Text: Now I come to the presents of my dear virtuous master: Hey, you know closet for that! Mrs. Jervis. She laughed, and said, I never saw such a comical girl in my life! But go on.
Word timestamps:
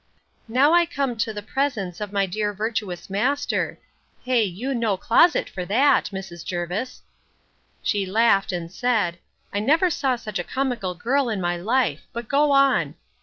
Now 0.47 0.73
I 0.73 0.87
come 0.87 1.15
to 1.17 1.31
the 1.31 1.43
presents 1.43 2.01
of 2.01 2.11
my 2.11 2.25
dear 2.25 2.53
virtuous 2.53 3.07
master: 3.07 3.77
Hey, 4.23 4.43
you 4.43 4.73
know 4.73 4.97
closet 4.97 5.47
for 5.47 5.63
that! 5.65 6.05
Mrs. 6.11 6.43
Jervis. 6.43 7.03
She 7.83 8.07
laughed, 8.07 8.51
and 8.51 8.71
said, 8.71 9.19
I 9.53 9.59
never 9.59 9.91
saw 9.91 10.15
such 10.15 10.39
a 10.39 10.43
comical 10.43 10.95
girl 10.95 11.29
in 11.29 11.39
my 11.39 11.55
life! 11.55 12.07
But 12.13 12.27
go 12.27 12.49
on. 12.49 12.95